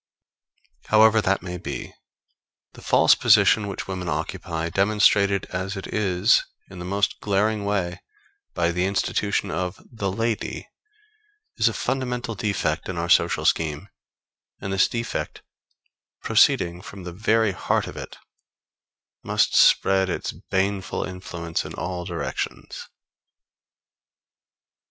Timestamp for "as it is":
5.51-6.43